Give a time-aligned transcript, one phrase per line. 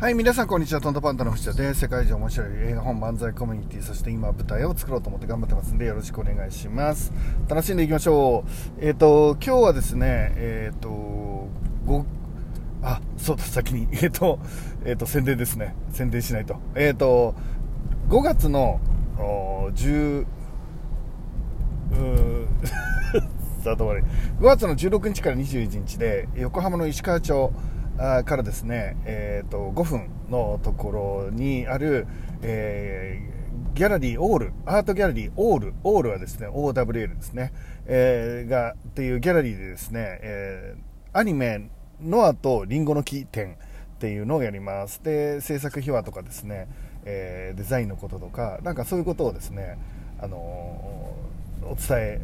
[0.00, 0.80] はい、皆さんこんにちは。
[0.80, 1.80] トントパンダの藤田です。
[1.80, 7.12] 世界中面白い映画本漫才コミュニティ、そして今舞台を作ろうと思って頑張ってますんで、よろしくお願いします。
[7.48, 8.50] 楽しんでいきましょう。
[8.80, 10.88] えっ、ー、と、今日はですね、えっ、ー、と、
[11.84, 12.06] ご、
[12.80, 14.38] あ、そうだ、先に、 えっ、ー、と、
[14.84, 15.74] えっ、と、宣伝ですね。
[15.90, 16.60] 宣伝しないと。
[16.76, 17.34] えっ、と、
[18.08, 18.78] 5月の、
[19.16, 22.46] 10、うー
[23.58, 24.14] スタート終わり。
[24.38, 27.52] 5月の16日から21日で、横浜の石川町、
[28.24, 32.06] からですね、えーと、5分のところにある、
[32.42, 37.52] えー、ギャラリーオール、アートギャラリーオール、オールはですね、OWL ですね、
[37.86, 43.56] えー、が、っていうギャラリーでですね、えー、アニメ、ノアとリンゴの木展っ
[43.98, 45.02] ていうのをやります。
[45.02, 46.68] で、制作秘話とかですね、
[47.04, 49.76] えー、デザインのこととか、なんかそういうことをですね、
[50.20, 52.20] あのお伝え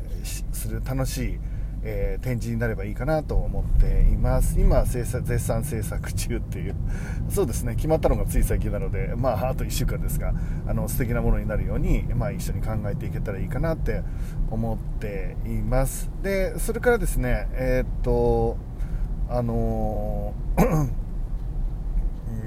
[0.53, 1.39] する楽しい、
[1.85, 4.59] えー、展示になればいいかなと思っています。
[4.59, 6.75] 今絶賛制作中っていう。
[7.29, 7.75] そうですね。
[7.77, 10.33] 決まったのがつい最近なのでまああと1週間ですが
[10.67, 14.03] あの素敵なものになるように、まあ、一緒に考えていけたらいいかなって
[14.51, 16.11] 思っています。
[16.23, 18.57] でそれからですねえー、っと
[19.29, 21.04] あのー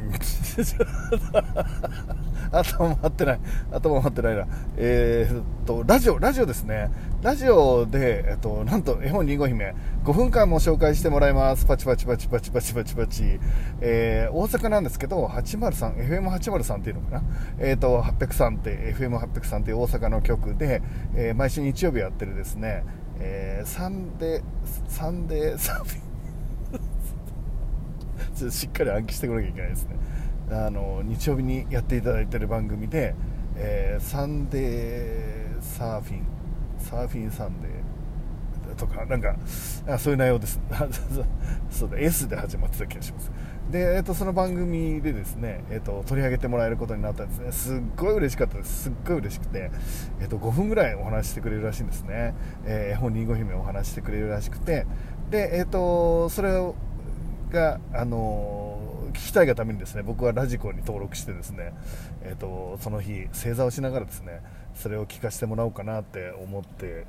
[2.51, 3.39] 頭回ってない。
[3.71, 4.47] 頭回ってないな。
[4.77, 6.89] えー、っと、ラジオ、ラジオですね。
[7.21, 11.65] ラジオで、えっと、なんと、絵本りんご姫、5分間も紹介してもらいます。
[11.65, 13.39] パチパチパチパチパチパチパチ。
[13.81, 17.23] えー、大阪なんですけど、803、FM803 っていうのかな。
[17.59, 20.81] えー、っと、803って、FM803 っていう大阪の局で、
[21.15, 22.83] えー、毎週日曜日やってるですね、
[23.19, 24.43] えー、サンデー、
[24.87, 26.06] サンデーサーフィン。
[28.37, 29.95] ちょっとしっかり暗記してこなきゃいけないですね。
[30.51, 33.15] あの日曜日にやっていただいてる番組で、
[33.55, 36.27] えー、サンデーサーフィン
[36.77, 39.35] サーフィンサンデーとかなんか
[39.97, 40.59] そういう内容です。
[41.71, 43.31] そうだ S で始まってた気がします。
[43.71, 47.51] で、えーと、その番組でですね、えーと、取り上げてもらえることになったんですね。
[47.51, 48.83] すっごい嬉しかったです。
[48.83, 49.71] すっごい嬉しくて、
[50.21, 52.33] えーと、5分ぐらいお話してくれるらしいんですね、
[52.65, 54.85] えー、絵本りんご姫お話してくれるらしくて。
[55.31, 56.75] で、えー、とそれを
[57.51, 61.73] があのー聞きたいがためにですね僕はラジコに登録してですね、
[62.21, 64.41] えーと、その日正座をしながらですね
[64.75, 67.07] それを聞かせてもらおうかなって思って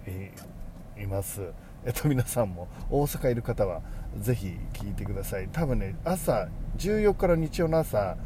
[0.99, 1.53] います。
[1.84, 3.82] えっと、皆さんも大阪いる方は
[4.19, 8.16] ぜひ聞いてください多分ね朝14日から日曜の朝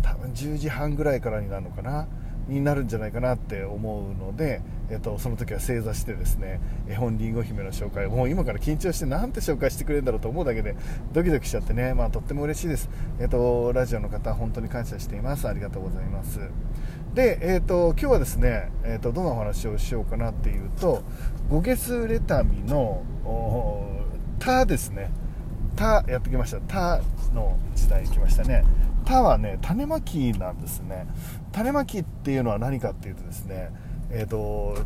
[0.00, 2.08] 多分10時半ぐらいからになるのかな
[2.48, 10.74] になるんじゃないかなって思うので、えっと、その時は正座してですね絵本りんご姫の紹介もう今から緊張してなんて紹介してくれるんだろうと思うだけで
[11.12, 12.88] ドキドキしちゃってね、まあ、とっても嬉しいです、
[13.20, 15.46] えっと、ラジオの方本当に感謝しています。
[15.46, 16.40] ありがとうございます。
[17.14, 21.02] で、えっと、今日はですね、えっと、どんなお話をしようかなっていうと
[21.50, 23.02] 「五月レタミの
[24.38, 25.10] 「た」ですね
[25.74, 27.00] 「た」やってきました「た」
[27.34, 28.64] の時代に来ましたね。
[29.08, 31.06] 田はね種まきなんですね。
[31.52, 33.70] 種まきっていうのは何かっていうとですね
[34.10, 34.76] えっ、ー、と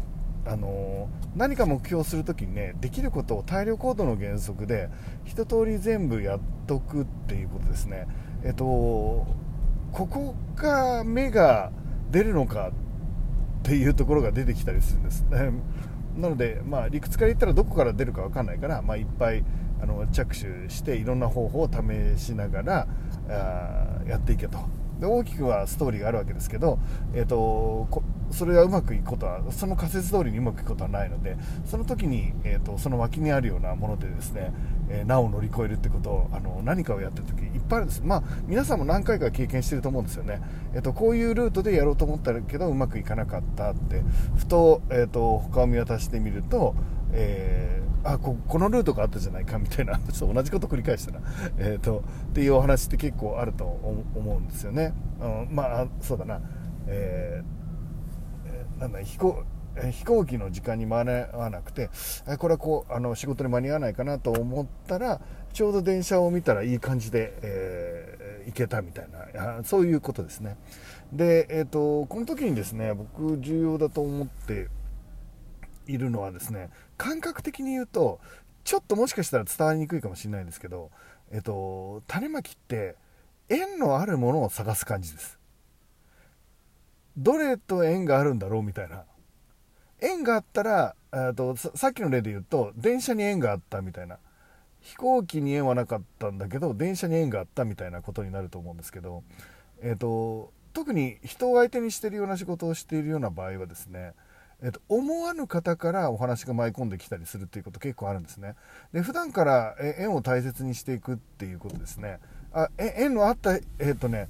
[0.47, 4.89] あの何か目標するときにねできることを大量行動の原則で
[5.25, 8.07] 一通り全部やっとくっていうことですね。
[8.45, 9.27] えっ、とこ
[10.07, 11.73] こが芽が
[12.11, 12.73] 出るのかっ
[13.63, 15.25] ていうところが出てきたりするんです。
[16.17, 19.43] なので、まあ、理屈から言ったらどこから出るか分かんないから、まあ、いっぱい
[19.81, 22.87] あの着手していろんな方法を試しながら
[23.29, 24.59] やっていけと。
[25.03, 26.79] で大きくはストーリーがあるわけですけど、
[27.13, 27.89] えーと、
[28.31, 34.53] それがうまくいくことはその仮説通りにうまくいくことはないのでその時に、えーと、その脇にあるようなものでですね、
[34.89, 40.41] えー、なお乗り越えるってことをあの何かをやってる時いっぱいあるんです、まあ、皆さんも何回か経験してると思うんですよね、
[40.73, 44.03] えーと、こういうルートでやろうと思ったけどうまくいかなかったって
[44.37, 46.77] ふと,、えー、と他を見渡してみると、
[47.11, 51.21] えーあここのルートがあったじゃないかみたいな 同じこと繰り返したな、
[51.59, 56.41] えと、っていうお話って結構あると思うんですよね、うん、まあそうだな、
[56.87, 59.45] えー、なんだ飛行
[59.91, 61.89] 飛行機の時間に間に合わなくて
[62.39, 65.21] これはこうあの仕事に間に合わないかなと思ったら
[65.53, 69.63] ちょうど電車を見たらいい感じで、えー、行けたみたいな。
[69.65, 70.57] そういうことですね。
[71.13, 74.69] で、えーとこの時にですね僕重要だと思って
[75.87, 78.21] いるのはですね感覚的に言うと
[78.65, 80.91] ちょっともしかしたら伝わりにくいかもしれないんですけど、
[81.33, 82.97] えっと、種まきって
[83.49, 85.39] 縁のあるものを探す感じです。
[87.17, 89.05] どれと縁があるんだろうみたいな。
[90.01, 90.95] 縁があったら
[91.35, 94.19] とさっきの例で言うと電車に縁があったみたいな。
[94.81, 99.23] 飛行機に縁はなかったんだけど電車に縁があったみたいなことになると思うんですけど、
[99.81, 104.13] えーと、特に人を相手にしてるような仕事をしているような場合はですね
[104.63, 108.55] えっと、思わぬ方からお話が舞い込んできたりするっていうこと結構あるんですね。
[108.93, 112.21] で普段から縁を大切にしていくっていうことですね。
[112.53, 114.29] あ縁のあった、えっとね、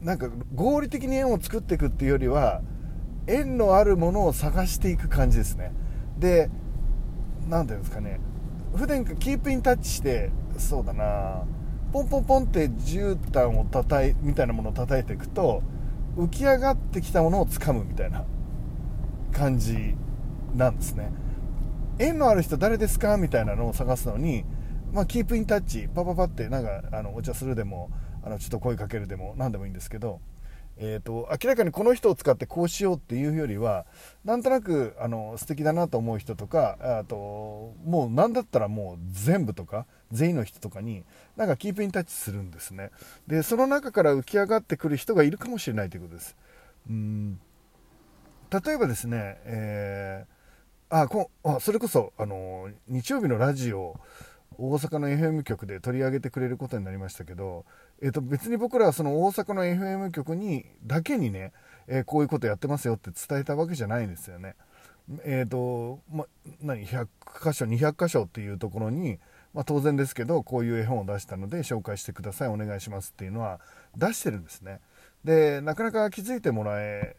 [0.00, 2.62] なんか合理的に縁を作っていくっていうよりは
[3.26, 5.72] 縁のあるものを探していく感じですね。
[6.18, 6.50] で、
[7.48, 8.20] 何ていうんですかね、
[8.76, 11.42] 普段キープインタッチして、そうだな、
[11.92, 15.62] ポンポンポンって絨毯を叩いみたいなものを叩いていくと、
[16.16, 18.24] 浮き上がってきたものを掴むみたいな
[19.32, 19.94] 感じ
[20.54, 21.10] なんですね。
[21.98, 24.44] 縁のある人誰ですかみたいなのを探すのに、
[24.92, 27.90] まあ、キープインタッチパパパってなんかあのお茶するでも
[28.22, 30.20] あのちょっと声かけるでも何でもいいんですけど、
[30.76, 33.84] えーと、明らかにこの人を使ってこうしようっていうよりは
[34.24, 41.02] なんとなくあの素敵だなと思う人とかあともう何だったらもう全部とか全員の人とかに
[41.36, 42.90] なんかキープインタッチするんですね。
[43.26, 46.36] でその中から浮き上がってくる人がいるかもしれないということです。
[46.88, 47.40] うん。
[48.50, 54.00] 例えばですね、えー、あこあそれこそあの日曜日のラジオ
[54.56, 57.64] 大阪の FM 局で取り上げてくれることになりましたけど、
[58.02, 61.52] えー、と別に僕らはその大阪の FM 局にだけにね、
[61.86, 64.56] えー、こういうことやってますよって伝えたわけじゃないんですよね。
[65.24, 66.26] えーとま、
[66.60, 67.06] 何100
[67.42, 69.18] 箇所200箇所っていうところに、
[69.54, 73.60] まあ、当然ですけどこういう絵本を出したので紹介してくださいお願いしますっていうのは
[73.96, 74.80] 出してるんですね。
[75.28, 77.14] でなかなか気づいてもらえ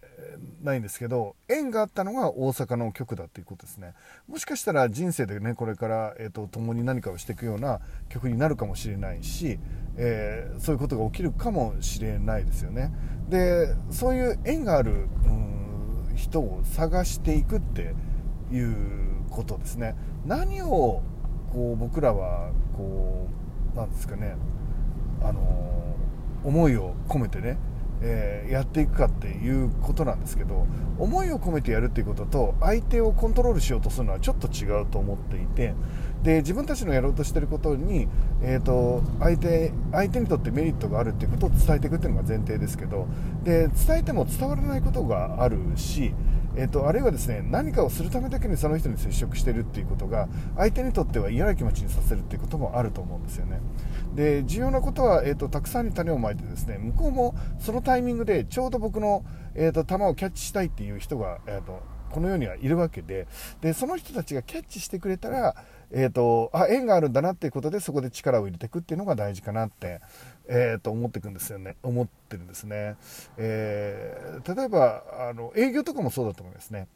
[0.63, 3.93] ないんですけど縁があったのが大阪の曲だっていうことですね。
[4.27, 9.59] もしかしたら人生でねこれから、えーと、共に何かをしていくような曲になるかもしれないし、
[9.95, 12.91] えー、そういうことが起きるかもしれないですよね。
[13.29, 17.93] でそういう縁がある、うん、人を探していくって
[18.51, 18.75] いう
[19.29, 19.95] ことですね。
[20.25, 21.03] 何を
[21.53, 23.27] こう僕らはこ
[23.75, 24.35] うなんですかね
[25.21, 25.95] あの
[26.43, 27.59] 思いを込めてね
[28.01, 30.65] えー、やっていくかっていうことなんですけど
[30.97, 35.73] 思いを込めてやるっていうことと相手をコントロールしようとするのはちょっと違うと思っていて
[36.23, 38.07] で自分たちのやろうとしてることに、
[38.41, 43.07] えーと、相手相手にとってメリットがあるっていうことを伝えていくっていうのが前提ですけど
[43.43, 46.13] で伝えても伝わらないことがあるし
[46.59, 50.27] えーと、あるいはですね何かをするためだけにその人に接触してるっていうことが
[50.57, 53.61] 相手にとっては嫌な気持ちにさせるっていうこともあると思うんですよね。
[54.13, 59.23] で重要なことは、えーと、たくさんに種をまいてですね向こうもそのタイミングでちょうど僕の、
[59.55, 63.27] えーと、球をキャッチしたいっていう人が、えー、とこの世にはいるわけで
[63.61, 65.55] でその人たちがキャッチしてくれたら、
[65.91, 70.01] えー、とあ縁があるんだなっていうことでそこで力を入れていくっていうのが大事かなって
[70.49, 71.77] えー、と思っていくんですよね。
[71.83, 72.95] 思ってるんですね、
[73.37, 76.87] えー、例えばあの営業とかもそうだと思いますね。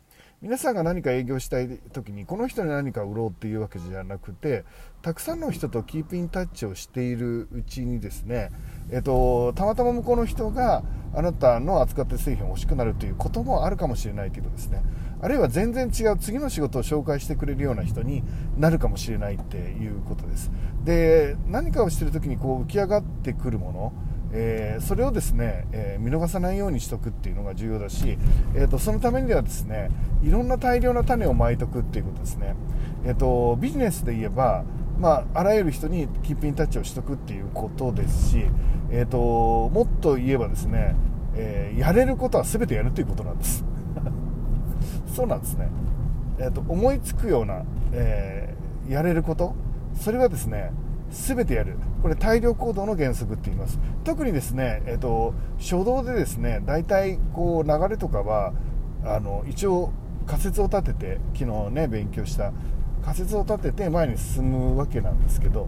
[0.41, 4.65] 皆さんが何か営業したい時にこの人に何か売ろうっていうわけじゃなくて
[5.01, 8.51] たくさんの人とキープインタッチをしているうちにですね、
[8.91, 10.83] えっと、たまたま向こうの人が
[11.15, 14.81] あなたの扱って製品を欲しくなるということもあるかもしれないけどですね。
[15.21, 18.23] あるいは全然違う次の仕事を紹介してくれるような人に
[18.57, 20.51] なるかもしれないっていうことです。
[20.83, 23.93] で何かをしてる時にこう浮き上がってくるもの
[24.35, 28.17] えー、それをですね、えー、見逃さないようにしとくっていうのが重要だし、
[28.55, 29.91] えーと、そのためにはですね
[30.23, 32.55] いろんな大量な種をまいとくっていうことですね、
[33.05, 34.65] えーと、ビジネスで言えば、
[34.99, 38.45] まあ、あらゆる人にキープインタッチをしとくっていうことですし、
[38.89, 40.95] えーと、もっと言えばですね、
[41.35, 43.65] えやれることは全てやるということなんです。
[45.07, 45.67] そうなんですね、
[46.37, 48.53] えー、と思いつくような、え
[48.87, 49.55] やれること
[49.93, 50.71] それはですね
[51.09, 51.77] 全てやる。
[52.01, 53.79] これ大量行動の原則って言います。
[54.03, 58.53] 特にですね、えーと、初動でですね大体こう流れとかは
[59.05, 59.91] あの一応
[60.25, 62.51] 仮説を立てて昨日ね勉強した
[63.03, 65.67] 仮説を立てて前に進むわけなんですけど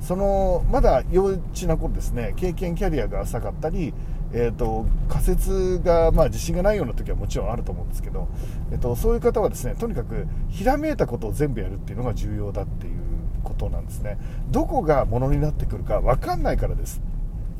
[0.00, 3.92] そのまだ幼稚な頃ですね経験キャリアが浅かったり、
[4.32, 8.28] えーと、仮説が、まあ、自信がないような時はもちろんあると思うんですけど、
[8.70, 13.06] えーとそういう方はですねとにかくひらめいたことを全部やるっていうのが重要だっていう
[13.42, 14.18] ことなんですね。
[14.50, 17.00] どこがものになってくるか分かんないからです。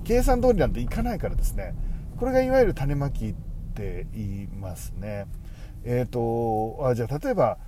[0.04, 1.75] 計算通りなんていかないからですね。
[2.16, 3.35] これがいわゆる種まきっ
[3.75, 5.26] て言いますね。
[5.85, 7.59] えっ、ー、とあじゃあ例えば、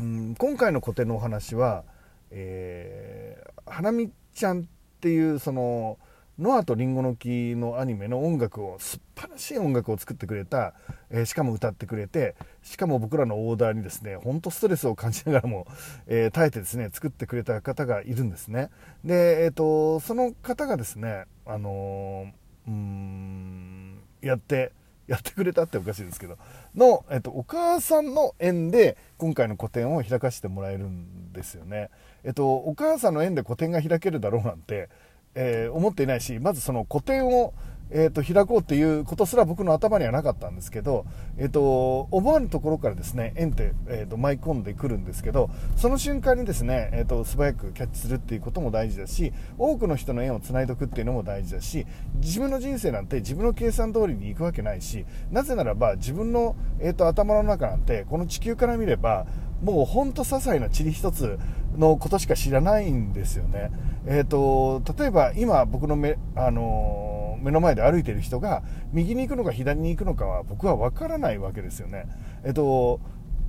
[0.00, 1.84] うん、今回の古典のお話は、
[2.30, 4.64] えー、花見ちゃんっ
[5.00, 5.98] ていうその
[6.38, 10.74] ノアとリンゴの木のアニメの音楽を素晴らしい音楽を作ってくれた、
[11.08, 15.66] えー、しかも歌ってくれてしかも僕らのオーダーにですね本当ストレスを感じながらも、
[16.06, 18.68] えー、耐えてですね作ってくれた方がいるんですね。
[19.02, 24.72] で、えーと、その方がですねあのー、うんやって
[25.06, 26.36] やってくれたっておかしいですけど
[26.74, 31.90] の、えっと、お母さんの縁で今回の個展を開かせてもらえるんですよね。
[32.24, 34.88] えっと、お母さんの縁で個展が開けるだろうなんて
[35.36, 37.52] えー、思っていないしまずその個展を、
[37.90, 59.26] えーと、開こうっていうことすら僕の頭にはなかったんですけど、えーと、思わぬところからですね円って、えーと、舞い込んでくるんですけどその瞬間にですね、えー、と素早くキャッチするっていうことも大事だし多くの人の縁をつないでおくっていうのも大事だし自分の人生なんて自分の計算通りにいくわけないしなぜならば自分の、えー、と頭の中なんてこの地球から見れば
[59.62, 61.38] もうほんと些細な塵一つ
[61.76, 63.70] のことしか知らないんですよね。
[64.06, 67.15] えーと、例えば今僕の目、あの
[67.46, 68.62] 目の前で歩いてる人が
[68.92, 72.06] 右に行くのか左に行くのかは僕は分からないわけですよね。
[72.44, 73.00] えーと、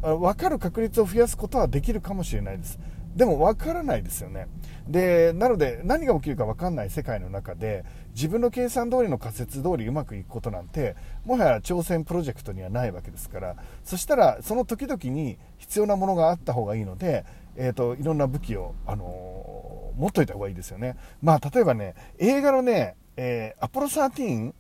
[0.01, 2.79] 分かる確率を増やすことはできるかもしれないです。
[3.15, 4.47] でも分からないですよね。
[4.87, 17.25] で、なので何が起きるか分かんない世界の中で自分の計算通りの仮説通りうまくいくことなんてもはや挑戦プロジェクトにはないわけですからそしたらその時々に必要なものがあった方がいいので、
[17.55, 20.95] えーと、いろんな武器を、あのー、持っといた方がいいですよね。
[21.21, 24.53] まあ例えばね映画のね、えー、アポロ13ん？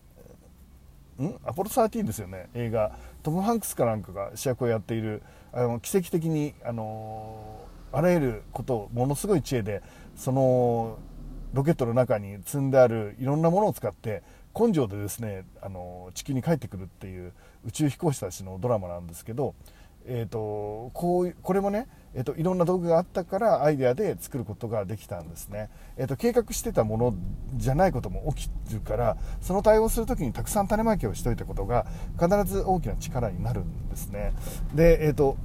[1.45, 2.49] アポロ13ですよね。
[2.53, 2.91] 映画。
[3.23, 5.21] トム・ハンクスかなんかが主役をやっている。
[5.53, 9.81] あの奇跡的に、あのあらゆることをものすごい知恵で
[10.15, 10.99] その
[11.53, 14.23] ロケットの中に積んであるいろんなものを使って
[14.53, 17.31] 根性でですねあの地球に帰ってくるっていう
[17.65, 19.55] 宇宙飛行士たちのドラマなんですけど、
[20.07, 21.87] えーと、こうこれもね
[22.17, 27.15] えーと、いろんな道具があったからアイデアで作ることができたんですね、えーと、計画してたもの
[27.53, 31.85] じゃないことも起きるからその対応する時にたくさん種まきをしておいたことが
[32.19, 34.33] 必ず大きな力になるんですね。
[34.73, 35.37] で、えーと、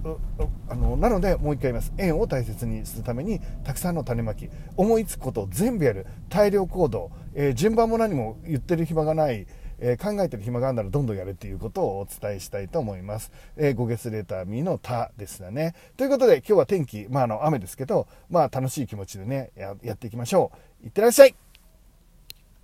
[0.69, 1.93] あのなのでもう一回言います。
[1.99, 6.07] 円を大切にするためにたくさんの種まき思いつくことを全部やる。
[6.31, 9.47] 大量行動、えー、順番も何も言ってる暇がない。
[9.85, 13.33] えー、考えてる暇があるならどんどんやるっていうことをお伝えしたいと思います。
[13.57, 15.75] えー、5月レターミのたですよね。
[15.97, 20.87] ということで今日は天気、まああの雨ですけど、まあ楽しい気持ちでね、ややっていきましょう。
[20.87, 21.35] いってらっしゃい